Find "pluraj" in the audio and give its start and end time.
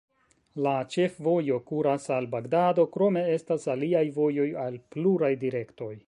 4.97-5.31